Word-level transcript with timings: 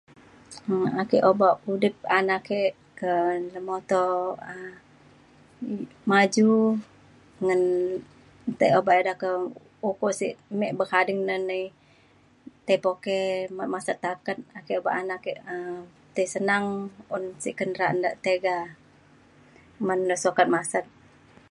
um 0.73 0.83
ake 1.01 1.17
obak 1.31 1.55
udip 1.73 1.95
anak 2.19 2.39
ke 2.47 2.61
ke 2.99 3.13
lemuto 3.53 4.05
um 4.51 4.67
m- 5.75 5.89
maju 6.09 6.51
ngan 7.45 7.61
ti 8.59 8.67
obak 8.79 8.95
ida 9.01 9.13
ke 9.23 9.29
ukok 9.89 10.13
sek 10.19 10.33
me 10.59 10.67
bekading 10.79 11.21
na 11.27 11.35
nai 11.49 11.63
tai 12.65 12.77
puke 12.85 13.17
ma- 13.57 13.71
masat 13.73 13.97
taket 14.05 14.37
ake 14.59 14.73
ba’an 14.85 15.09
ake 15.17 15.31
ti 16.15 16.23
senang 16.33 16.65
un 17.15 17.23
sik 17.43 17.55
kenderaan 17.59 17.97
de 18.03 18.09
tiga 18.25 18.55
men 19.87 19.99
le 20.09 20.15
sukat 20.23 20.47
masat 20.55 20.85